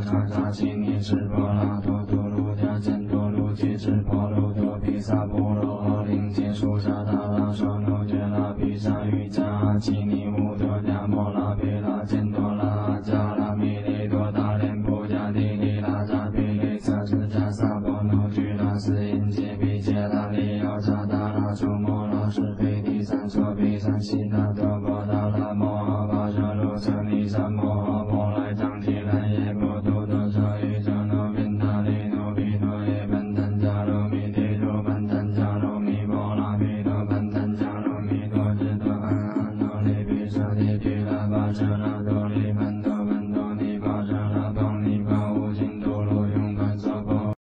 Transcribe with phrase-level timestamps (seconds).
[0.00, 27.85] 萨萨悉尼支婆拉多多卢迦坚陀卢吉支婆卢多毗萨婆罗诃林揭苏萨达拉舍努觉拉毗萨瑜迦阿尼乌德迦摩拉毗拉坚多拉迦拉弥利多达连布迦帝利拉扎毗利萨支迦萨婆努俱拉斯因揭比揭达利阿扎达拉苏摩拉什毗提萨措毗萨悉那多婆达拉摩诃巴舍卢舍利萨摩。
[40.56, 41.95] เนปิลาปาจานา